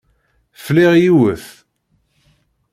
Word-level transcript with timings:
Fliɣ 0.63 0.93
yiwet. 1.01 1.45